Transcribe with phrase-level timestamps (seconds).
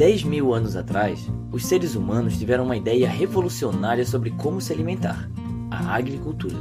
[0.00, 5.28] 10 mil anos atrás, os seres humanos tiveram uma ideia revolucionária sobre como se alimentar:
[5.70, 6.56] a agricultura.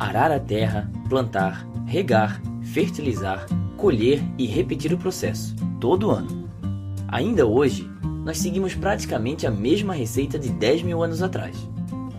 [0.00, 3.46] Arar a terra, plantar, regar, fertilizar,
[3.76, 6.48] colher e repetir o processo, todo ano.
[7.06, 7.88] Ainda hoje,
[8.24, 11.56] nós seguimos praticamente a mesma receita de 10 mil anos atrás.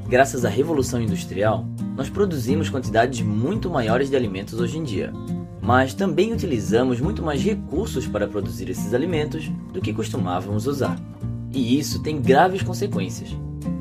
[0.07, 5.11] Graças à Revolução Industrial, nós produzimos quantidades muito maiores de alimentos hoje em dia,
[5.63, 10.99] mas também utilizamos muito mais recursos para produzir esses alimentos do que costumávamos usar.
[11.53, 13.29] E isso tem graves consequências.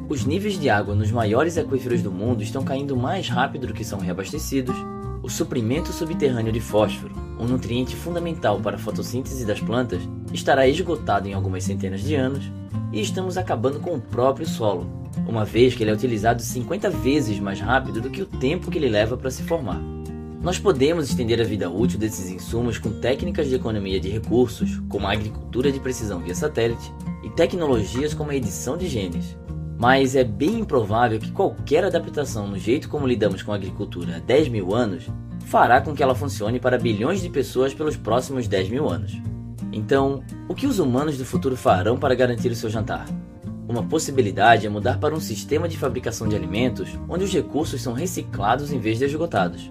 [0.09, 3.84] Os níveis de água nos maiores aquíferos do mundo estão caindo mais rápido do que
[3.84, 4.77] são reabastecidos,
[5.25, 11.28] o suprimento subterrâneo de fósforo, um nutriente fundamental para a fotossíntese das plantas, estará esgotado
[11.28, 12.45] em algumas centenas de anos,
[12.92, 14.87] e estamos acabando com o próprio solo,
[15.27, 18.78] uma vez que ele é utilizado 50 vezes mais rápido do que o tempo que
[18.78, 19.80] ele leva para se formar.
[20.42, 25.06] Nós podemos estender a vida útil desses insumos com técnicas de economia de recursos, como
[25.06, 26.92] a agricultura de precisão via satélite,
[27.23, 29.36] e tecnologias como a edição de genes.
[29.78, 34.19] Mas é bem improvável que qualquer adaptação no jeito como lidamos com a agricultura há
[34.19, 35.06] 10 mil anos
[35.47, 39.12] fará com que ela funcione para bilhões de pessoas pelos próximos 10 mil anos.
[39.72, 43.06] Então, o que os humanos do futuro farão para garantir o seu jantar?
[43.69, 47.92] Uma possibilidade é mudar para um sistema de fabricação de alimentos onde os recursos são
[47.92, 49.70] reciclados em vez de esgotados.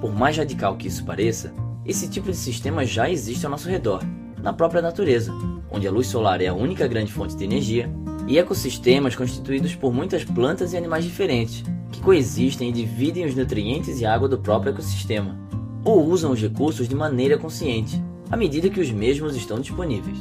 [0.00, 1.52] Por mais radical que isso pareça,
[1.84, 4.02] esse tipo de sistema já existe ao nosso redor,
[4.42, 5.32] na própria natureza,
[5.70, 7.90] onde a luz solar é a única grande fonte de energia,
[8.26, 14.00] e ecossistemas constituídos por muitas plantas e animais diferentes, que coexistem e dividem os nutrientes
[14.00, 15.38] e água do próprio ecossistema,
[15.84, 20.18] ou usam os recursos de maneira consciente, à medida que os mesmos estão disponíveis.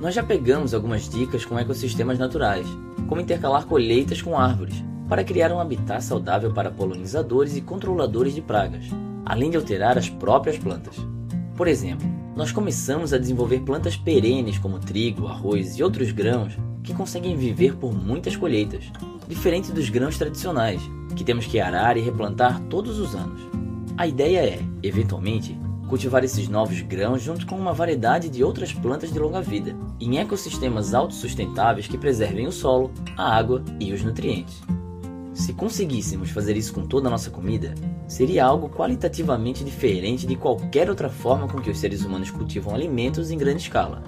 [0.00, 2.66] Nós já pegamos algumas dicas com ecossistemas naturais,
[3.06, 8.42] como intercalar colheitas com árvores, para criar um habitat saudável para polinizadores e controladores de
[8.42, 8.86] pragas,
[9.24, 10.96] além de alterar as próprias plantas.
[11.56, 16.94] Por exemplo, nós começamos a desenvolver plantas perenes como trigo, arroz e outros grãos que
[16.94, 18.84] conseguem viver por muitas colheitas,
[19.26, 20.80] diferente dos grãos tradicionais,
[21.16, 23.40] que temos que arar e replantar todos os anos.
[23.96, 29.12] A ideia é, eventualmente, cultivar esses novos grãos junto com uma variedade de outras plantas
[29.12, 34.62] de longa vida, em ecossistemas autossustentáveis que preservem o solo, a água e os nutrientes.
[35.36, 37.74] Se conseguíssemos fazer isso com toda a nossa comida,
[38.08, 43.30] seria algo qualitativamente diferente de qualquer outra forma com que os seres humanos cultivam alimentos
[43.30, 44.02] em grande escala.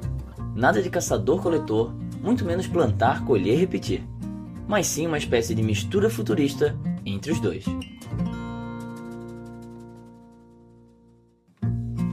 [0.54, 4.02] Nada de caçador-coletor, muito menos plantar, colher e repetir,
[4.66, 6.74] mas sim uma espécie de mistura futurista
[7.04, 7.66] entre os dois.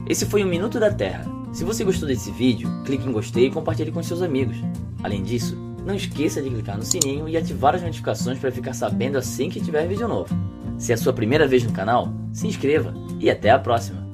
[0.06, 1.24] Esse foi o Minuto da Terra.
[1.54, 4.58] Se você gostou desse vídeo, clique em gostei e compartilhe com seus amigos.
[5.02, 9.16] Além disso, não esqueça de clicar no sininho e ativar as notificações para ficar sabendo
[9.16, 10.34] assim que tiver vídeo novo.
[10.76, 14.05] Se é a sua primeira vez no canal, se inscreva e até a próxima!